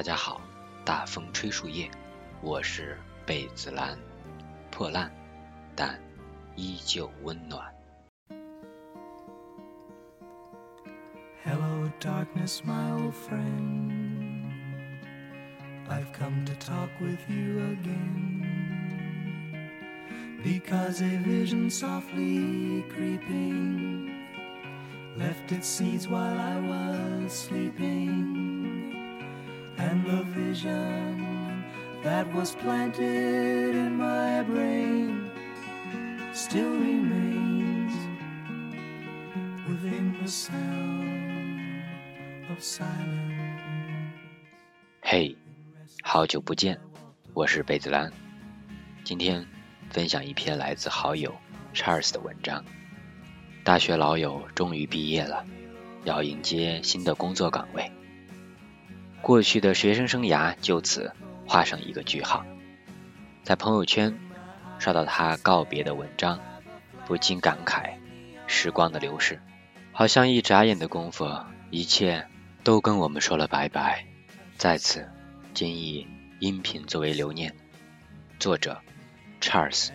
[0.00, 0.40] 大家好，
[0.82, 1.90] 大风吹树叶，
[2.40, 3.98] 我是贝子兰，
[4.70, 5.12] 破烂
[5.76, 6.00] 但
[6.56, 7.62] 依旧温暖。
[11.44, 14.50] Hello, darkness, my old friend.
[15.86, 18.46] I've come to talk with you again.
[20.42, 24.08] Because a vision softly creeping
[25.18, 28.49] left its seeds while I was sleeping.
[29.80, 31.64] And the vision
[32.04, 35.30] that was planted in my brain
[36.34, 37.90] still remains
[39.66, 41.82] within the sound
[42.50, 44.10] of silence.
[45.00, 45.34] 嘿，
[46.02, 46.78] 好久不见，
[47.32, 48.12] 我是贝子兰。
[49.02, 49.46] 今天
[49.88, 51.34] 分享一篇来自好友
[51.72, 52.62] Charles 的文章。
[53.64, 55.42] 大学老友终于毕业了，
[56.04, 57.90] 要迎接新的工作岗位。
[59.22, 61.12] 过去的学生生涯就此
[61.46, 62.44] 画上一个句号。
[63.42, 64.18] 在朋友圈
[64.78, 66.40] 刷到他告别的文章，
[67.06, 67.90] 不禁感慨
[68.46, 69.40] 时光的流逝，
[69.92, 71.28] 好像一眨眼的功夫，
[71.70, 72.26] 一切
[72.62, 74.04] 都跟我们说了拜拜。
[74.56, 75.08] 在此，
[75.54, 76.06] 仅以
[76.38, 77.54] 音频作为留念。
[78.38, 78.80] 作者
[79.40, 79.90] Charles，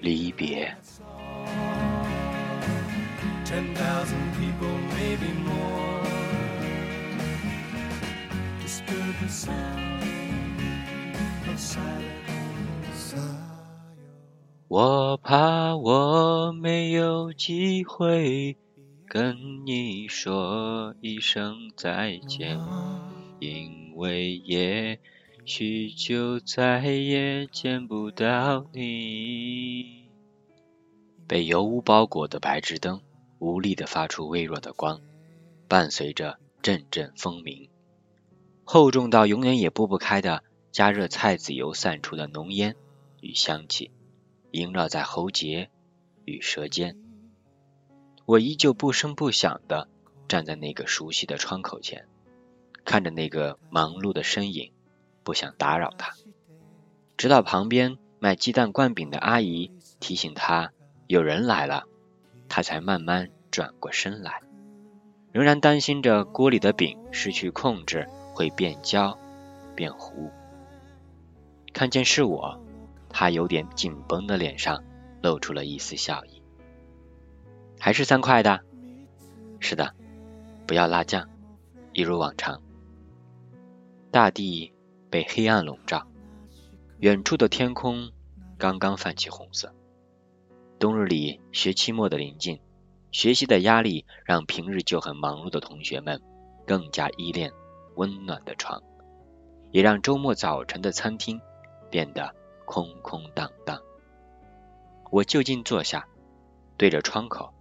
[0.00, 0.76] 离别。
[3.44, 5.93] Ten thousand people, maybe more.
[14.68, 18.56] 我怕我没有机会
[19.06, 22.58] 跟你说一声再见，
[23.38, 24.98] 因为也
[25.44, 30.08] 许就再也见不到你。
[31.28, 33.00] 被油污包裹的白炽灯
[33.38, 35.00] 无力地发出微弱的光，
[35.68, 37.68] 伴随着阵阵风鸣，
[38.64, 40.42] 厚重到永远也拨不开的
[40.72, 42.74] 加热菜籽油散出的浓烟
[43.20, 43.90] 与香气。
[44.50, 45.68] 萦绕在喉结
[46.24, 46.96] 与舌尖，
[48.24, 49.88] 我依旧不声不响地
[50.28, 52.06] 站在那个熟悉的窗口前，
[52.84, 54.70] 看着那个忙碌的身影，
[55.24, 56.14] 不想打扰他。
[57.16, 60.72] 直到旁边卖鸡蛋灌饼的阿姨提醒他
[61.08, 61.84] 有人来了，
[62.48, 64.40] 他才慢慢转过身来，
[65.32, 69.16] 仍然担心着锅里的饼失去控制会变焦
[69.74, 70.30] 变糊。
[71.72, 72.60] 看见是我。
[73.16, 74.82] 他有点紧绷的脸上
[75.22, 76.42] 露出了一丝笑意。
[77.78, 78.62] 还是三块的？
[79.60, 79.94] 是的，
[80.66, 81.28] 不要辣酱，
[81.92, 82.60] 一如往常。
[84.10, 84.72] 大地
[85.10, 86.08] 被黑暗笼罩，
[86.98, 88.10] 远处的天空
[88.58, 89.72] 刚刚泛起红色。
[90.80, 92.58] 冬日里学期末的临近，
[93.12, 96.20] 学习的压力让平日就很忙碌的同学们
[96.66, 97.52] 更加依恋
[97.96, 98.82] 温暖的床，
[99.70, 101.40] 也让周末早晨的餐厅
[101.90, 102.34] 变得。
[102.66, 103.78] 空空荡荡，
[105.10, 106.08] 我就近坐下，
[106.78, 107.52] 对着窗口，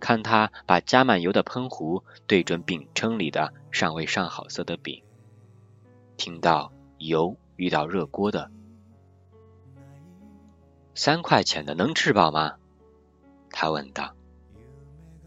[0.00, 5.04] 看他把加满油的喷壶对准饼铛里的尚未上好色的饼，
[6.16, 8.50] 听到油遇到热锅的，
[10.96, 12.56] 三块钱的能吃饱吗？
[13.50, 14.16] 他问道。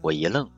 [0.02, 0.50] 我一愣，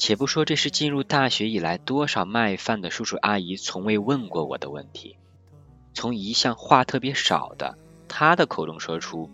[0.00, 5.18] 且不说这是进入大学以来多少卖饭的叔叔阿姨从未问过我的问题。
[5.92, 7.76] 从一向话特别少的
[8.08, 9.28] 他的口中说出，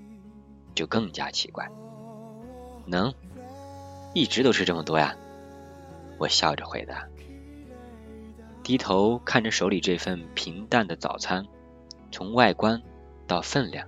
[0.74, 1.70] 就更加奇怪。
[2.84, 3.14] 能，
[4.12, 5.16] 一直都是这么多呀。
[6.18, 7.06] 我笑着回答，
[8.64, 11.46] 低头看着手里这份平淡的早餐，
[12.10, 12.82] 从外观
[13.28, 13.86] 到分量，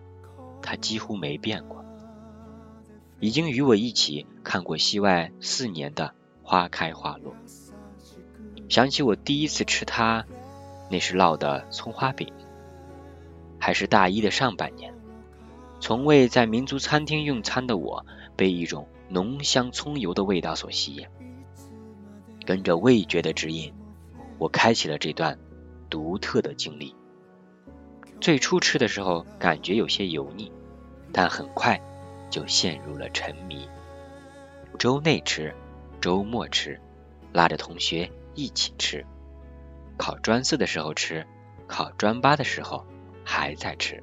[0.62, 1.84] 它几乎没变过。
[3.18, 6.14] 已经与我一起看过西外四年的
[6.48, 7.34] 花开花落，
[8.70, 10.24] 想起我第一次吃它，
[10.90, 12.32] 那是烙的葱花饼。
[13.58, 14.94] 还是大一的上半年，
[15.78, 21.06] 从未在民族餐厅用餐的我，被一种浓香葱油的味道所吸引。
[22.46, 23.74] 跟着味觉的指引，
[24.38, 25.38] 我开启了这段
[25.90, 26.96] 独特的经历。
[28.22, 30.50] 最初吃的时候感觉有些油腻，
[31.12, 31.78] 但很快
[32.30, 33.68] 就陷入了沉迷。
[34.78, 35.54] 周内吃，
[36.00, 36.80] 周末吃，
[37.32, 39.04] 拉着同学一起吃，
[39.96, 41.26] 考专四的时候吃，
[41.66, 42.86] 考专八的时候。
[43.30, 44.02] 还在吃，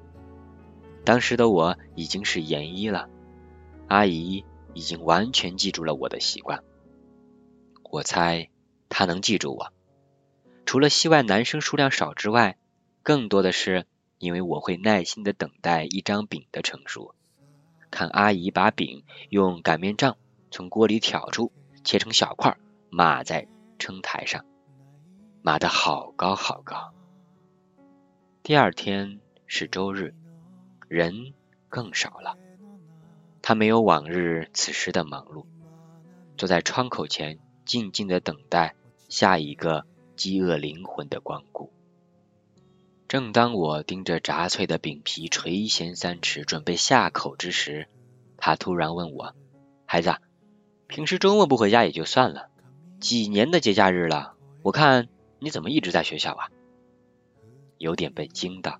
[1.04, 3.10] 当时的我已经是研一了，
[3.88, 4.46] 阿姨
[4.76, 6.64] 已经完全记住了我的习惯。
[7.90, 8.52] 我猜
[8.88, 9.74] 她能记住我，
[10.68, 12.60] 除了系外男生数量少之外，
[13.02, 13.88] 更多的是
[14.20, 17.16] 因为我会耐心的等待一张饼的成熟，
[17.90, 20.18] 看阿姨把饼用擀面杖
[20.52, 21.52] 从锅里挑出，
[21.86, 22.58] 切成小块，
[22.90, 23.48] 码在
[23.78, 24.44] 称台上。
[25.44, 26.94] 码得好高好高。
[28.42, 30.16] 第二天是周日，
[30.88, 31.34] 人
[31.70, 32.36] 更少了。
[33.44, 35.46] 他没有往日此时的忙碌，
[36.36, 38.74] 坐在窗口前，静静的等待
[39.08, 39.86] 下一个
[40.16, 41.72] 饥饿灵魂的光顾。
[43.08, 47.88] 正当我盯着炸脆的饼皮垂涎三尺，准备下口之时，
[48.38, 49.36] 他突然问我
[49.86, 50.16] ：“孩子，
[50.88, 52.50] 平时周末不回家也就算了，
[53.00, 55.08] 几年的节假日了，我看
[55.40, 56.50] 你怎么一直在学校啊？”
[57.78, 58.80] 有点被惊到，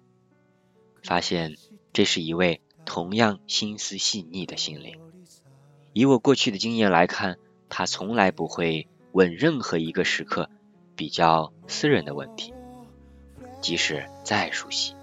[1.04, 1.58] 发现
[1.92, 5.00] 这是一位同样心思细腻的心灵。
[5.92, 7.38] 以我过去的经验来看，
[7.70, 10.50] 他从来不会问任何一个时刻
[10.96, 12.54] 比较私人的问题。
[13.62, 14.94] 即使再熟悉，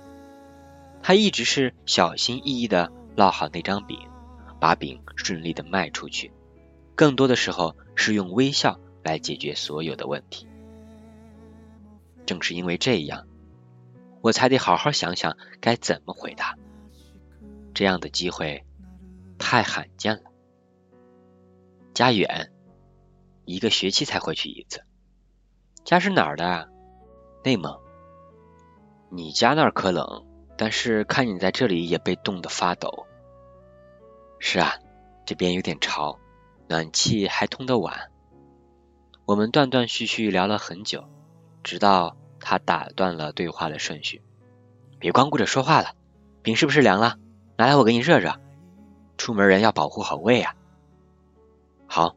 [1.02, 3.98] 他一直是小心翼翼的烙好那张饼，
[4.58, 6.32] 把饼顺利的卖出去。
[6.94, 10.46] 更多的时候是用微笑来解决所有的问题。
[12.24, 13.26] 正是因为这样，
[14.20, 16.56] 我才得好好想想该怎么回答。
[17.74, 18.64] 这样的机会
[19.38, 20.30] 太罕见了。
[21.94, 22.52] 家远，
[23.44, 24.82] 一个学期才回去一次。
[25.84, 26.68] 家是哪儿的？
[27.42, 27.76] 内蒙。
[29.10, 30.24] 你家那儿可冷，
[30.56, 33.06] 但是看你在这里也被冻得发抖。
[34.38, 34.74] 是啊，
[35.26, 36.18] 这边有点潮，
[36.68, 38.10] 暖气还通得晚。
[39.24, 41.04] 我们断断续续聊了很久，
[41.62, 44.22] 直到他打断了对话的顺序。
[44.98, 45.94] 别光顾着说话了，
[46.42, 47.18] 饼是不是凉了？
[47.56, 48.40] 拿来我给你热热。
[49.16, 50.54] 出门人要保护好胃啊。
[51.86, 52.16] 好，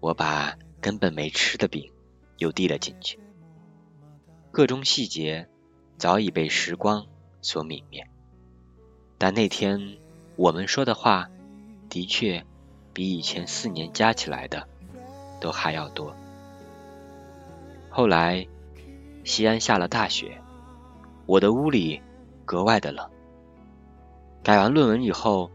[0.00, 1.92] 我把根本没吃的饼
[2.38, 3.18] 又递了进去，
[4.50, 5.48] 各种细节。
[5.98, 7.06] 早已被时光
[7.42, 8.08] 所泯灭，
[9.18, 9.98] 但那天
[10.36, 11.28] 我们说的话，
[11.90, 12.46] 的确
[12.92, 14.66] 比以前四年加起来的
[15.40, 16.14] 都还要多。
[17.88, 18.46] 后来，
[19.24, 20.40] 西安下了大雪，
[21.26, 22.00] 我的屋里
[22.44, 23.08] 格外的冷。
[24.42, 25.50] 改完论文以后，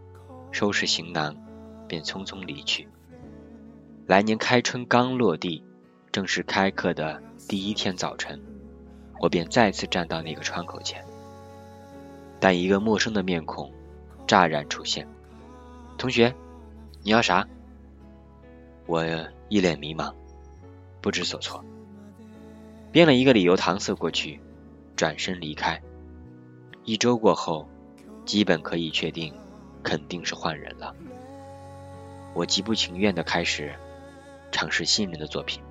[0.52, 1.36] 收拾行囊，
[1.88, 2.88] 便匆匆离去。
[4.06, 5.64] 来年开春刚落地，
[6.12, 8.40] 正是开课的第一天早晨。
[9.20, 11.04] 我便再次站到那个窗口前，
[12.40, 13.72] 但一个陌生的面孔
[14.28, 15.08] 乍然出现。
[15.98, 16.36] 同学，
[17.06, 17.48] 你要啥？
[18.88, 19.06] 我
[19.48, 20.12] 一脸迷茫，
[21.02, 21.64] 不知所措，
[22.92, 24.42] 编了一个理由搪塞过去，
[24.96, 25.80] 转身离开。
[26.84, 27.70] 一周过后，
[28.26, 29.32] 基本可以确定，
[29.84, 30.96] 肯定是换人了。
[32.34, 33.76] 我极不情愿的开始
[34.52, 35.62] 尝试新人的作品，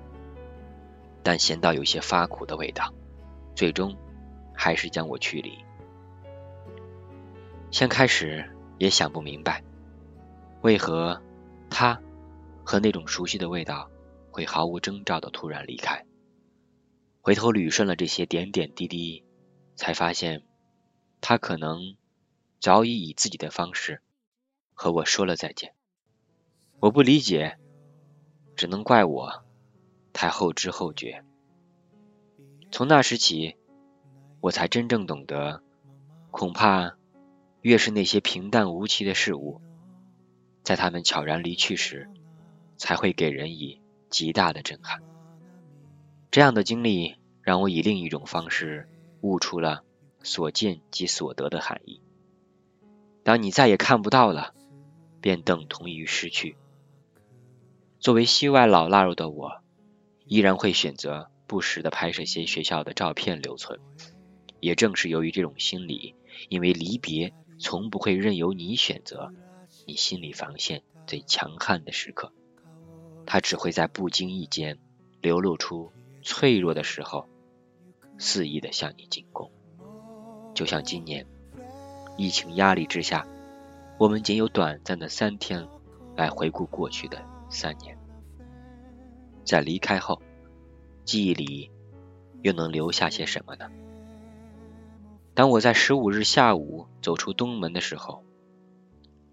[1.21, 2.93] 但咸到有些发苦的味道。
[3.55, 3.93] 最终，
[4.53, 5.57] 还是将我驱离。
[7.71, 9.61] 先开始也想不明白，
[10.61, 11.21] 为何
[11.77, 12.01] 他
[12.63, 13.91] 和那种熟悉的味道
[14.31, 16.05] 会毫无征兆的突然离开。
[17.19, 19.25] 回头捋顺了这些点点滴滴，
[19.75, 20.43] 才发现
[21.19, 21.97] 他可能
[22.61, 24.01] 早已以自己的方式
[24.73, 25.73] 和我说了再见。
[26.79, 27.57] 我不理解，
[28.55, 29.43] 只能怪我
[30.13, 31.25] 太后知后觉。
[32.71, 33.57] 从那时起，
[34.39, 35.61] 我才真正懂得，
[36.31, 36.95] 恐怕
[37.59, 39.59] 越是那些平淡无奇的事物，
[40.65, 42.09] 在他们悄然离去时，
[42.75, 43.79] 才会给人以
[44.09, 45.01] 极大的震撼。
[46.29, 48.89] 这样的经历让我以另一种方式
[49.21, 49.83] 悟出了
[50.21, 52.01] 所见即所得的含义。
[53.23, 54.53] 当你再也看不到了，
[55.21, 56.57] 便等同于失去。
[58.01, 59.61] 作为西外老腊肉的我，
[60.25, 61.31] 依然会选择。
[61.47, 63.79] 不时的拍摄些学校的照片留存，
[64.59, 66.15] 也正是由于这种心理，
[66.49, 69.31] 因为离别从不会任由你选择，
[69.85, 72.31] 你心理防线最强悍的时刻，
[73.25, 74.79] 它只会在不经意间
[75.21, 77.27] 流露出脆弱的时候，
[78.17, 79.51] 肆意的向你进攻。
[80.53, 81.27] 就像今年
[82.17, 83.27] 疫情压力之下，
[83.99, 85.67] 我们仅有短暂的三天
[86.15, 87.97] 来回顾过去的三年，
[89.45, 90.21] 在离开后。
[91.03, 91.69] 记忆里
[92.41, 93.69] 又能留下些什么呢？
[95.35, 98.24] 当我在十五日下午走出东门的时候，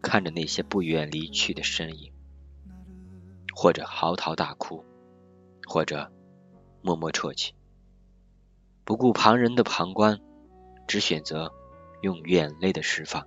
[0.02, 2.12] 看着那些不远离去的身影，
[3.54, 4.85] 或者嚎啕大哭，
[5.66, 6.12] 或者
[6.82, 7.54] 默默啜泣，
[8.85, 10.21] 不顾旁人的旁观，
[10.87, 11.52] 只选择
[12.02, 13.26] 用眼泪的释放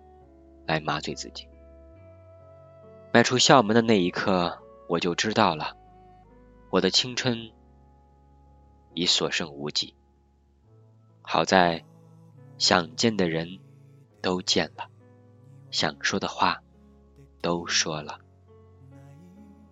[0.68, 1.48] 来麻醉自己。
[3.12, 5.76] 迈出校门的那一刻，我就知道了，
[6.70, 7.52] 我的青春。
[8.98, 9.94] 已所剩无几。
[11.22, 11.84] 好在
[12.58, 13.60] 想见的人
[14.22, 14.90] 都见了，
[15.70, 16.64] 想说的话
[17.46, 18.22] 都说了。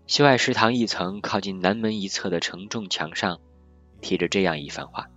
[0.06, 3.40] 西外食堂一层靠近南门一侧的承重墙上，
[4.00, 5.10] 贴着这样一番话：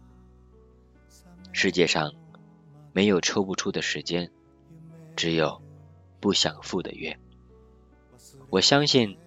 [1.53, 2.15] 世界上
[2.95, 4.31] 没有抽不出的时间，
[5.17, 5.61] 只有
[6.19, 7.19] 不想赴的约。
[8.49, 9.19] 我相信，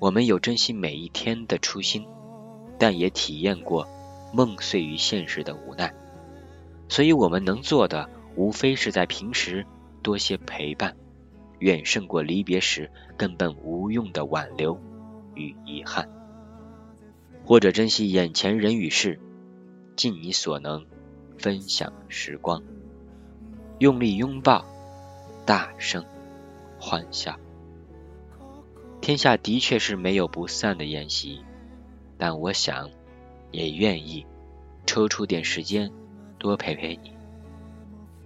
[0.00, 2.04] 我们有珍惜每一天的初心，
[2.80, 3.86] 但也体验过
[4.34, 5.94] 梦碎于现实的无奈。
[6.88, 9.64] 所以，我们能做的，无非是在平时
[10.02, 10.96] 多些陪伴，
[11.60, 14.80] 远胜过离别时根本无用的挽留
[15.34, 16.08] 与遗憾。
[17.44, 19.18] 或者珍惜眼前人与事，
[19.96, 20.86] 尽你所能
[21.38, 22.62] 分享时光，
[23.78, 24.64] 用力拥抱，
[25.46, 26.04] 大声
[26.78, 27.38] 欢笑。
[29.00, 31.42] 天下的确是没有不散的宴席，
[32.18, 32.90] 但我想，
[33.50, 34.26] 也愿意
[34.86, 35.90] 抽出点时间
[36.38, 37.12] 多陪陪你。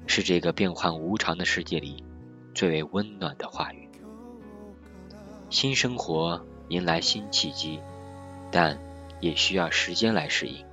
[0.06, 2.03] 是这个变幻无常的世界里
[2.54, 3.88] 最为温暖的话语。
[5.50, 7.80] 新生活迎来新契机，
[8.50, 8.78] 但
[9.20, 10.64] 也需要时间来适应。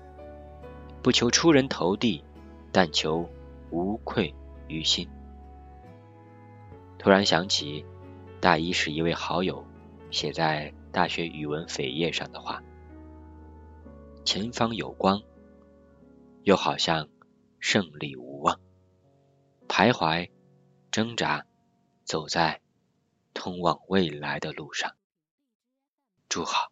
[1.01, 2.23] 不求出人头地，
[2.71, 3.27] 但求
[3.71, 4.33] 无愧
[4.67, 5.09] 于心。
[6.97, 7.83] 突然想起，
[8.39, 9.65] 大一时一位好友。
[10.11, 12.61] 写在大学语文扉页上的话
[14.25, 15.21] ：“前方有光，
[16.43, 17.07] 又好像
[17.61, 18.59] 胜利无望。
[19.69, 20.29] 徘徊、
[20.91, 21.45] 挣扎，
[22.03, 22.61] 走在
[23.33, 24.95] 通往未来的路上。
[26.29, 26.70] 祝好。”